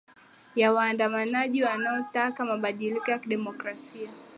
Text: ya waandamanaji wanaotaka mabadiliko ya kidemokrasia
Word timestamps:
ya 0.55 0.73
waandamanaji 0.73 1.63
wanaotaka 1.63 2.45
mabadiliko 2.45 3.11
ya 3.11 3.19
kidemokrasia 3.19 4.09